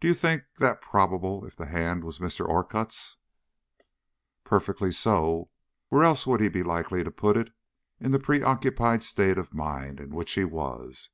[0.00, 2.48] "Do you think that probable if the hand was Mr.
[2.48, 3.18] Orcutt's?"
[4.42, 5.50] "Perfectly so.
[5.90, 7.52] Where else would he be likely to put it
[8.00, 11.10] in the preoccupied state of mind in which he was?